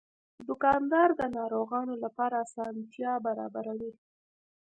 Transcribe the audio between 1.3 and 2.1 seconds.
ناروغانو